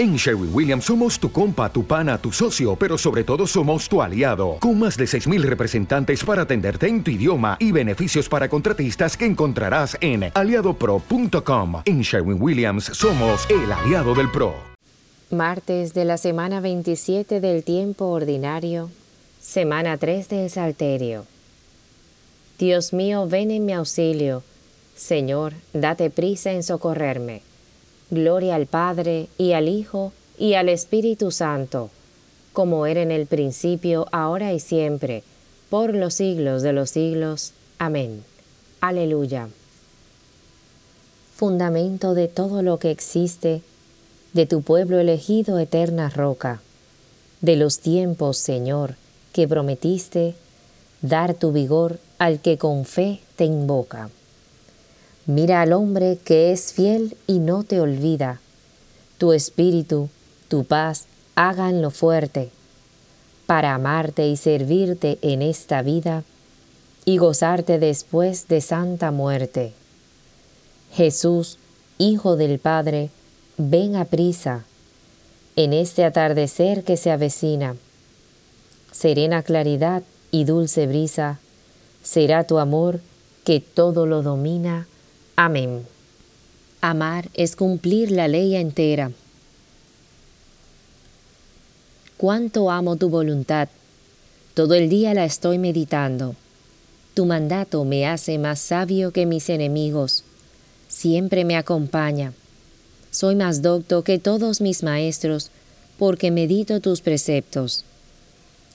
En 0.00 0.14
Sherwin 0.14 0.54
Williams 0.54 0.84
somos 0.84 1.18
tu 1.18 1.32
compa, 1.32 1.72
tu 1.72 1.84
pana, 1.84 2.18
tu 2.18 2.30
socio, 2.30 2.76
pero 2.76 2.96
sobre 2.96 3.24
todo 3.24 3.48
somos 3.48 3.88
tu 3.88 4.00
aliado, 4.00 4.58
con 4.60 4.78
más 4.78 4.96
de 4.96 5.06
6.000 5.06 5.42
representantes 5.42 6.22
para 6.22 6.42
atenderte 6.42 6.86
en 6.86 7.02
tu 7.02 7.10
idioma 7.10 7.56
y 7.58 7.72
beneficios 7.72 8.28
para 8.28 8.48
contratistas 8.48 9.16
que 9.16 9.26
encontrarás 9.26 9.98
en 10.00 10.30
aliadopro.com. 10.32 11.82
En 11.84 12.02
Sherwin 12.02 12.40
Williams 12.40 12.84
somos 12.84 13.44
el 13.50 13.72
aliado 13.72 14.14
del 14.14 14.30
PRO. 14.30 14.54
Martes 15.32 15.94
de 15.94 16.04
la 16.04 16.16
semana 16.16 16.60
27 16.60 17.40
del 17.40 17.64
tiempo 17.64 18.04
ordinario, 18.04 18.90
semana 19.40 19.96
3 19.98 20.28
del 20.28 20.48
Salterio. 20.48 21.26
Dios 22.56 22.92
mío, 22.92 23.26
ven 23.26 23.50
en 23.50 23.66
mi 23.66 23.72
auxilio. 23.72 24.44
Señor, 24.94 25.54
date 25.72 26.08
prisa 26.10 26.52
en 26.52 26.62
socorrerme. 26.62 27.42
Gloria 28.10 28.54
al 28.54 28.66
Padre, 28.66 29.28
y 29.36 29.52
al 29.52 29.68
Hijo, 29.68 30.12
y 30.38 30.54
al 30.54 30.68
Espíritu 30.68 31.30
Santo, 31.30 31.90
como 32.52 32.86
era 32.86 33.02
en 33.02 33.10
el 33.10 33.26
principio, 33.26 34.06
ahora 34.12 34.52
y 34.52 34.60
siempre, 34.60 35.22
por 35.68 35.94
los 35.94 36.14
siglos 36.14 36.62
de 36.62 36.72
los 36.72 36.90
siglos. 36.90 37.52
Amén. 37.78 38.24
Aleluya. 38.80 39.48
Fundamento 41.36 42.14
de 42.14 42.28
todo 42.28 42.62
lo 42.62 42.78
que 42.78 42.90
existe, 42.90 43.62
de 44.32 44.46
tu 44.46 44.62
pueblo 44.62 44.98
elegido 44.98 45.58
eterna 45.58 46.08
roca, 46.08 46.60
de 47.40 47.56
los 47.56 47.80
tiempos, 47.80 48.38
Señor, 48.38 48.96
que 49.32 49.46
prometiste 49.46 50.34
dar 51.02 51.34
tu 51.34 51.52
vigor 51.52 51.98
al 52.18 52.40
que 52.40 52.58
con 52.58 52.84
fe 52.84 53.20
te 53.36 53.44
invoca. 53.44 54.10
Mira 55.28 55.60
al 55.60 55.74
hombre 55.74 56.16
que 56.24 56.52
es 56.52 56.72
fiel 56.72 57.14
y 57.26 57.38
no 57.38 57.62
te 57.62 57.82
olvida. 57.82 58.40
Tu 59.18 59.34
espíritu, 59.34 60.08
tu 60.48 60.64
paz, 60.64 61.04
hagan 61.34 61.82
lo 61.82 61.90
fuerte, 61.90 62.48
para 63.44 63.74
amarte 63.74 64.26
y 64.26 64.38
servirte 64.38 65.18
en 65.20 65.42
esta 65.42 65.82
vida 65.82 66.24
y 67.04 67.18
gozarte 67.18 67.78
después 67.78 68.48
de 68.48 68.62
santa 68.62 69.10
muerte. 69.10 69.74
Jesús, 70.94 71.58
Hijo 71.98 72.36
del 72.36 72.58
Padre, 72.58 73.10
ven 73.58 73.96
a 73.96 74.06
prisa 74.06 74.64
en 75.56 75.74
este 75.74 76.04
atardecer 76.04 76.84
que 76.84 76.96
se 76.96 77.10
avecina. 77.10 77.76
Serena 78.92 79.42
claridad 79.42 80.02
y 80.30 80.44
dulce 80.44 80.86
brisa 80.86 81.38
será 82.02 82.44
tu 82.44 82.58
amor 82.58 83.00
que 83.44 83.60
todo 83.60 84.06
lo 84.06 84.22
domina 84.22 84.86
Amén. 85.40 85.86
Amar 86.80 87.28
es 87.32 87.54
cumplir 87.54 88.10
la 88.10 88.26
ley 88.26 88.56
entera. 88.56 89.12
Cuánto 92.16 92.72
amo 92.72 92.96
tu 92.96 93.08
voluntad. 93.08 93.68
Todo 94.54 94.74
el 94.74 94.88
día 94.88 95.14
la 95.14 95.24
estoy 95.24 95.58
meditando. 95.58 96.34
Tu 97.14 97.24
mandato 97.24 97.84
me 97.84 98.04
hace 98.04 98.36
más 98.36 98.58
sabio 98.58 99.12
que 99.12 99.26
mis 99.26 99.48
enemigos. 99.48 100.24
Siempre 100.88 101.44
me 101.44 101.56
acompaña. 101.56 102.32
Soy 103.12 103.36
más 103.36 103.62
docto 103.62 104.02
que 104.02 104.18
todos 104.18 104.60
mis 104.60 104.82
maestros, 104.82 105.52
porque 106.00 106.32
medito 106.32 106.80
tus 106.80 107.00
preceptos. 107.00 107.84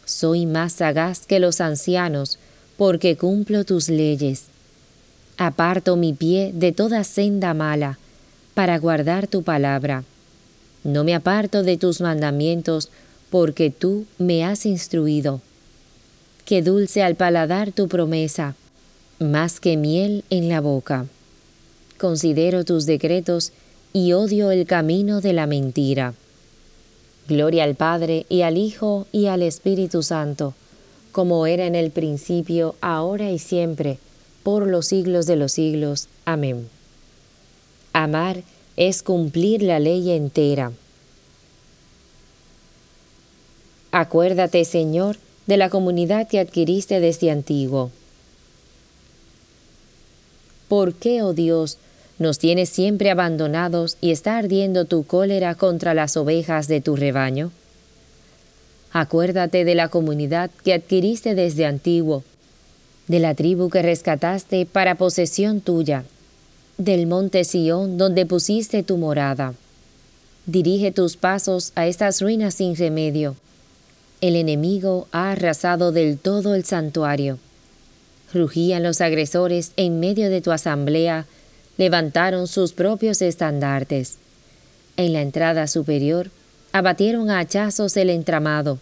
Soy 0.05 0.45
más 0.45 0.71
sagaz 0.71 1.27
que 1.27 1.41
los 1.41 1.59
ancianos, 1.59 2.39
porque 2.77 3.17
cumplo 3.17 3.65
tus 3.65 3.89
leyes. 3.89 4.45
Aparto 5.37 5.95
mi 5.95 6.13
pie 6.13 6.51
de 6.53 6.71
toda 6.71 7.03
senda 7.03 7.53
mala, 7.53 7.97
para 8.53 8.77
guardar 8.77 9.27
tu 9.27 9.43
palabra. 9.43 10.03
No 10.83 11.03
me 11.03 11.15
aparto 11.15 11.63
de 11.63 11.77
tus 11.77 12.01
mandamientos, 12.01 12.89
porque 13.31 13.71
tú 13.71 14.05
me 14.19 14.45
has 14.45 14.65
instruido. 14.65 15.41
Que 16.45 16.61
dulce 16.61 17.01
al 17.01 17.15
paladar 17.15 17.71
tu 17.71 17.87
promesa, 17.87 18.55
más 19.19 19.59
que 19.59 19.75
miel 19.75 20.23
en 20.29 20.49
la 20.49 20.61
boca. 20.61 21.07
Considero 21.97 22.63
tus 22.63 22.85
decretos 22.85 23.53
y 23.91 24.13
odio 24.13 24.51
el 24.51 24.65
camino 24.65 25.21
de 25.21 25.33
la 25.33 25.47
mentira. 25.47 26.13
Gloria 27.27 27.63
al 27.63 27.75
Padre 27.75 28.25
y 28.29 28.41
al 28.41 28.57
Hijo 28.57 29.07
y 29.11 29.27
al 29.27 29.41
Espíritu 29.41 30.03
Santo, 30.03 30.53
como 31.11 31.47
era 31.47 31.65
en 31.65 31.75
el 31.75 31.89
principio, 31.89 32.75
ahora 32.81 33.31
y 33.31 33.39
siempre, 33.39 33.97
por 34.43 34.67
los 34.67 34.87
siglos 34.87 35.25
de 35.25 35.37
los 35.37 35.53
siglos. 35.53 36.07
Amén. 36.25 36.69
Amar 37.93 38.43
es 38.75 39.01
cumplir 39.01 39.63
la 39.63 39.79
ley 39.79 40.11
entera. 40.11 40.71
Acuérdate, 43.91 44.65
Señor, 44.65 45.17
de 45.45 45.57
la 45.57 45.69
comunidad 45.69 46.27
que 46.27 46.39
adquiriste 46.39 46.99
desde 46.99 47.31
antiguo. 47.31 47.91
¿Por 50.67 50.93
qué, 50.95 51.21
oh 51.21 51.33
Dios, 51.33 51.77
nos 52.17 52.39
tienes 52.39 52.69
siempre 52.69 53.11
abandonados 53.11 53.97
y 54.01 54.11
está 54.11 54.37
ardiendo 54.37 54.85
tu 54.85 55.03
cólera 55.03 55.55
contra 55.55 55.93
las 55.93 56.17
ovejas 56.17 56.67
de 56.67 56.81
tu 56.81 56.95
rebaño? 56.95 57.51
Acuérdate 58.91 59.65
de 59.65 59.75
la 59.75 59.89
comunidad 59.89 60.49
que 60.63 60.73
adquiriste 60.73 61.35
desde 61.35 61.65
antiguo 61.65 62.23
de 63.07 63.19
la 63.19 63.35
tribu 63.35 63.69
que 63.69 63.81
rescataste 63.81 64.65
para 64.65 64.95
posesión 64.95 65.61
tuya, 65.61 66.05
del 66.77 67.07
monte 67.07 67.43
Sión 67.43 67.97
donde 67.97 68.25
pusiste 68.25 68.83
tu 68.83 68.97
morada. 68.97 69.53
Dirige 70.45 70.91
tus 70.91 71.17
pasos 71.17 71.71
a 71.75 71.87
estas 71.87 72.21
ruinas 72.21 72.55
sin 72.55 72.75
remedio. 72.75 73.35
El 74.21 74.35
enemigo 74.35 75.07
ha 75.11 75.31
arrasado 75.31 75.91
del 75.91 76.17
todo 76.17 76.55
el 76.55 76.65
santuario. 76.65 77.39
Rugían 78.33 78.83
los 78.83 79.01
agresores 79.01 79.71
en 79.77 79.99
medio 79.99 80.29
de 80.29 80.41
tu 80.41 80.51
asamblea, 80.51 81.25
levantaron 81.77 82.47
sus 82.47 82.73
propios 82.73 83.21
estandartes. 83.21 84.17
En 84.97 85.13
la 85.13 85.21
entrada 85.21 85.67
superior 85.67 86.29
abatieron 86.71 87.29
a 87.29 87.39
hachazos 87.39 87.95
el 87.97 88.09
entramado. 88.09 88.79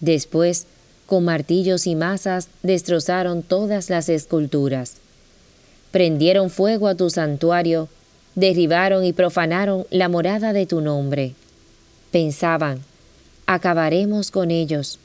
Después 0.00 0.66
con 1.08 1.24
martillos 1.24 1.86
y 1.86 1.94
masas 1.94 2.50
destrozaron 2.62 3.42
todas 3.42 3.88
las 3.88 4.10
esculturas. 4.10 4.98
Prendieron 5.90 6.50
fuego 6.50 6.86
a 6.86 6.96
tu 6.96 7.08
santuario, 7.08 7.88
derribaron 8.34 9.06
y 9.06 9.14
profanaron 9.14 9.86
la 9.88 10.10
morada 10.10 10.52
de 10.52 10.66
tu 10.66 10.82
nombre. 10.82 11.32
Pensaban, 12.10 12.80
acabaremos 13.46 14.30
con 14.30 14.50
ellos, 14.50 14.98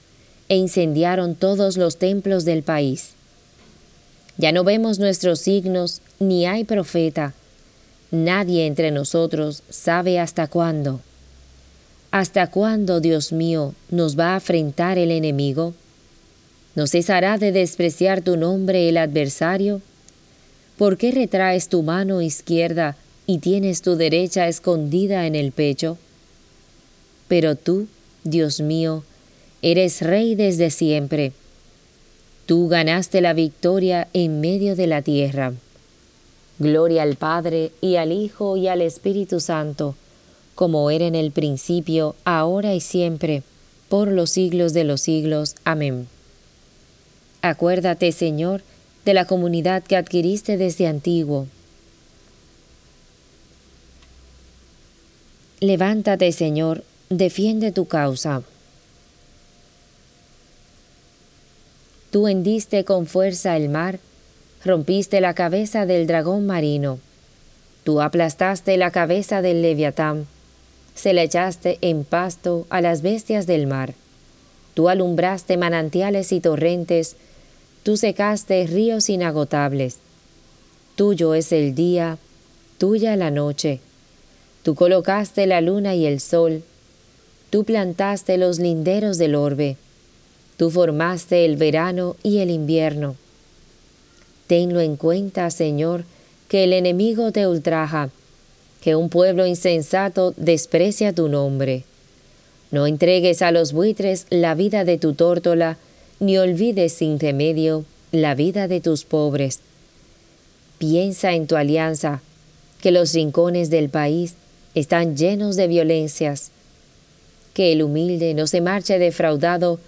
e 0.50 0.58
incendiaron 0.58 1.36
todos 1.36 1.78
los 1.78 1.96
templos 1.96 2.44
del 2.44 2.64
país. 2.64 3.12
Ya 4.38 4.52
no 4.52 4.66
vemos 4.66 5.00
nuestros 5.00 5.40
signos, 5.40 6.02
ni 6.20 6.46
hay 6.46 6.66
profeta. 6.66 7.34
Nadie 8.12 8.66
entre 8.66 8.91
nosotros 8.91 9.64
sabe 9.70 10.20
hasta 10.20 10.47
cuándo. 10.47 11.00
¿Hasta 12.12 12.47
cuándo, 12.47 12.99
Dios 12.99 13.32
mío, 13.32 13.73
nos 13.90 14.20
va 14.20 14.34
a 14.34 14.35
afrentar 14.35 14.97
el 14.97 15.09
enemigo? 15.09 15.73
¿No 16.75 16.87
cesará 16.87 17.37
de 17.37 17.52
despreciar 17.52 18.22
tu 18.22 18.35
nombre 18.35 18.90
el 18.90 18.97
adversario? 18.97 19.81
¿Por 20.78 20.97
qué 20.97 21.11
retraes 21.11 21.70
tu 21.70 21.84
mano 21.84 22.22
izquierda 22.22 22.97
y 23.28 23.37
tienes 23.37 23.84
tu 23.84 23.96
derecha 23.96 24.47
escondida 24.47 25.28
en 25.28 25.35
el 25.35 25.52
pecho? 25.52 25.99
Pero 27.28 27.55
tú, 27.55 27.87
Dios 28.23 28.59
mío, 28.59 29.03
eres 29.61 30.02
rey 30.02 30.34
desde 30.34 30.72
siempre. 30.72 31.31
Tú 32.47 32.67
ganaste 32.67 33.22
la 33.22 33.34
victoria 33.34 34.08
en 34.14 34.41
medio 34.41 34.75
de 34.75 34.87
la 34.87 35.03
tierra. 35.03 35.53
Gloria 36.58 37.03
al 37.03 37.16
Padre 37.16 37.72
y 37.81 37.97
al 37.97 38.11
Hijo 38.11 38.58
y 38.58 38.67
al 38.67 38.81
Espíritu 38.81 39.40
Santo, 39.40 39.96
como 40.55 40.90
era 40.90 41.05
en 41.05 41.16
el 41.16 41.31
principio, 41.31 42.16
ahora 42.25 42.73
y 42.73 42.79
siempre, 42.79 43.43
por 43.90 44.08
los 44.08 44.31
siglos 44.31 44.73
de 44.73 44.84
los 44.84 45.02
siglos. 45.02 45.55
Amén. 45.64 46.08
Acuérdate, 47.43 48.13
Señor, 48.13 48.61
de 49.03 49.13
la 49.13 49.25
comunidad 49.25 49.84
que 49.84 49.97
adquiriste 49.97 50.55
desde 50.55 50.87
antiguo. 50.87 51.47
Levántate, 55.59 56.31
Señor, 56.31 56.85
defiende 57.09 57.73
tu 57.73 57.85
causa. 57.85 58.43
Tú 62.11 62.29
hendiste 62.29 62.85
con 62.85 63.07
fuerza 63.07 63.57
el 63.57 63.67
mar, 63.67 63.99
rompiste 64.63 65.19
la 65.19 65.34
cabeza 65.34 65.85
del 65.85 66.07
dragón 66.07 66.46
marino. 66.46 66.99
Tú 67.84 67.99
aplastaste 67.99 68.78
la 68.78 68.91
cabeza 68.91 69.41
del 69.41 69.61
leviatán, 69.61 70.28
se 70.96 71.11
le 71.11 71.23
echaste 71.23 71.78
en 71.81 72.05
pasto 72.05 72.66
a 72.69 72.79
las 72.79 73.01
bestias 73.01 73.47
del 73.47 73.67
mar. 73.67 73.96
Tú 74.75 74.87
alumbraste 74.87 75.57
manantiales 75.57 76.31
y 76.31 76.39
torrentes, 76.39 77.17
tú 77.84 77.97
secaste 77.97 78.66
ríos 78.68 79.09
inagotables. 79.09 79.97
Tuyo 80.96 81.35
es 81.35 81.52
el 81.52 81.76
día, 81.76 82.18
tuya 82.78 83.16
la 83.16 83.32
noche 83.32 83.80
Tú 84.64 84.76
colocaste 84.76 85.46
la 85.46 85.59
luna 85.59 85.94
y 85.94 86.06
el 86.06 86.22
sol, 86.22 86.64
tú 87.50 87.66
plantaste 87.66 88.38
los 88.38 88.59
linderos 88.59 89.18
del 89.18 89.35
orbe, 89.35 89.76
tú 90.56 90.72
formaste 90.72 91.44
el 91.44 91.58
verano 91.58 92.16
y 92.24 92.38
el 92.38 92.50
invierno. 92.50 93.18
Tenlo 94.47 94.80
en 94.80 94.96
cuenta, 94.96 95.50
Señor, 95.50 96.06
que 96.47 96.64
el 96.64 96.72
enemigo 96.72 97.34
te 97.34 97.46
ultraja, 97.46 98.09
que 98.82 98.96
un 98.96 99.09
pueblo 99.09 99.46
insensato 99.46 100.34
desprecia 100.38 101.12
tu 101.12 101.28
nombre. 101.28 101.84
No 102.72 102.88
entregues 102.88 103.41
a 103.41 103.52
los 103.52 103.74
buitres 103.74 104.28
la 104.30 104.56
vida 104.56 104.85
de 104.85 104.97
tu 104.97 105.14
tórtola, 105.14 105.78
ni 106.23 106.37
olvides 106.37 106.93
sin 106.93 107.20
remedio 107.20 107.85
la 108.11 108.34
vida 108.34 108.67
de 108.67 108.79
tus 108.79 109.03
pobres. 109.03 109.59
Piensa 110.78 111.34
en 111.34 111.47
tu 111.47 111.55
alianza, 111.55 112.22
que 112.81 112.91
los 112.91 113.14
rincones 113.14 113.70
del 113.70 113.90
país 113.90 114.35
están 114.75 115.17
llenos 115.17 115.55
de 115.55 115.67
violencias. 115.67 116.52
Que 117.53 117.72
el 117.72 117.84
humilde 117.84 118.34
no 118.34 118.47
se 118.47 118.61
marche 118.61 118.99
defraudado, 118.99 119.79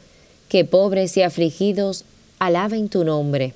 que 0.50 0.66
pobres 0.66 1.16
y 1.18 1.22
afligidos 1.22 2.06
alaben 2.40 2.90
tu 2.90 3.04
nombre. 3.04 3.54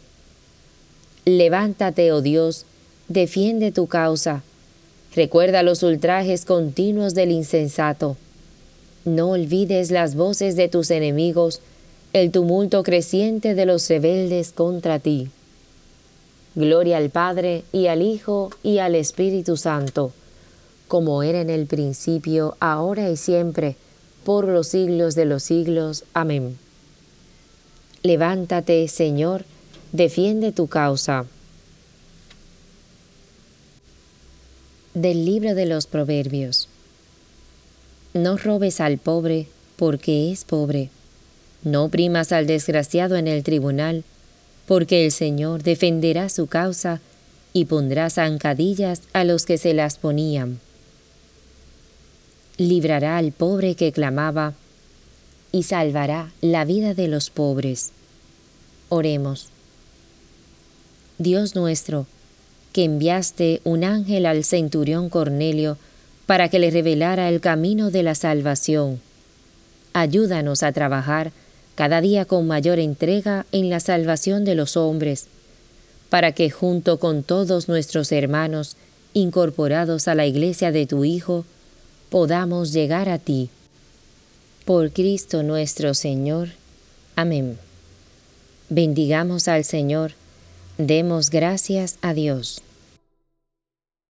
Levántate, 1.26 2.12
oh 2.12 2.22
Dios, 2.22 2.66
defiende 3.08 3.72
tu 3.72 3.88
causa. 3.88 4.44
Recuerda 5.16 5.64
los 5.64 5.84
ultrajes 5.84 6.46
continuos 6.46 7.14
del 7.14 7.32
insensato. 7.32 8.16
No 9.06 9.32
olvides 9.32 9.92
las 9.92 10.16
voces 10.16 10.56
de 10.56 10.70
tus 10.70 10.92
enemigos, 10.92 11.62
el 12.14 12.32
tumulto 12.32 12.84
creciente 12.84 13.56
de 13.56 13.66
los 13.66 13.88
rebeldes 13.90 14.52
contra 14.52 15.00
ti. 15.00 15.30
Gloria 16.56 16.98
al 16.98 17.10
Padre 17.10 17.64
y 17.72 17.88
al 17.88 18.02
Hijo 18.02 18.50
y 18.64 18.80
al 18.80 18.96
Espíritu 18.96 19.58
Santo 19.58 20.12
como 20.90 21.22
era 21.24 21.40
en 21.40 21.52
el 21.52 21.68
principio, 21.68 22.58
ahora 22.60 23.10
y 23.10 23.16
siempre, 23.16 23.78
por 24.26 24.46
los 24.46 24.68
siglos 24.68 25.16
de 25.16 25.24
los 25.24 25.44
siglos. 25.44 26.04
Amén. 26.14 26.58
Levántate, 28.02 28.86
Señor, 28.88 29.46
defiende 29.94 30.52
tu 30.52 30.68
causa. 30.68 31.26
Del 34.96 35.26
libro 35.26 35.54
de 35.54 35.68
los 35.68 35.86
Proverbios. 35.86 36.68
No 38.16 38.36
robes 38.38 38.82
al 38.82 38.98
pobre, 38.98 39.48
porque 39.78 40.32
es 40.32 40.44
pobre. 40.44 40.90
No 41.64 41.86
oprimas 41.86 42.32
al 42.32 42.48
desgraciado 42.48 43.16
en 43.16 43.28
el 43.28 43.44
tribunal, 43.44 44.04
porque 44.68 45.06
el 45.06 45.12
Señor 45.12 45.64
defenderá 45.64 46.30
su 46.30 46.48
causa 46.48 47.02
y 47.54 47.66
pondrá 47.66 48.10
zancadillas 48.10 49.02
a 49.14 49.24
los 49.24 49.46
que 49.46 49.58
se 49.58 49.74
las 49.74 49.98
ponían 49.98 50.60
librará 52.60 53.18
al 53.18 53.32
pobre 53.32 53.76
que 53.76 53.92
clamaba 53.94 54.54
y 55.52 55.64
salvará 55.64 56.32
la 56.42 56.66
vida 56.66 56.94
de 56.94 57.08
los 57.08 57.30
pobres. 57.30 57.92
Oremos. 58.90 59.48
Dios 61.18 61.56
nuestro, 61.56 62.06
que 62.74 62.84
enviaste 62.84 63.62
un 63.64 63.84
ángel 63.84 64.26
al 64.26 64.44
centurión 64.44 65.10
Cornelio 65.10 65.78
para 66.26 66.50
que 66.50 66.60
le 66.60 66.70
revelara 66.70 67.30
el 67.30 67.40
camino 67.40 67.92
de 67.92 68.04
la 68.04 68.14
salvación, 68.14 69.00
ayúdanos 69.94 70.62
a 70.62 70.72
trabajar 70.72 71.32
cada 71.80 72.02
día 72.02 72.26
con 72.26 72.46
mayor 72.46 72.78
entrega 72.78 73.46
en 73.54 73.70
la 73.70 73.80
salvación 73.80 74.44
de 74.44 74.54
los 74.54 74.76
hombres, 74.76 75.28
para 76.10 76.34
que 76.34 76.50
junto 76.50 77.00
con 77.00 77.24
todos 77.24 77.70
nuestros 77.70 78.12
hermanos 78.12 78.76
incorporados 79.14 80.10
a 80.10 80.14
la 80.14 80.26
iglesia 80.26 80.74
de 80.74 80.86
tu 80.86 81.06
Hijo, 81.06 81.46
podamos 82.10 82.74
llegar 82.74 83.08
a 83.08 83.18
ti. 83.18 83.50
Por 84.66 84.92
Cristo 84.92 85.42
nuestro 85.42 85.94
Señor. 85.94 86.50
Amén. 87.16 87.58
Bendigamos 88.68 89.48
al 89.48 89.64
Señor, 89.64 90.12
demos 90.78 91.30
gracias 91.30 91.98
a 92.02 92.14
Dios. 92.14 92.62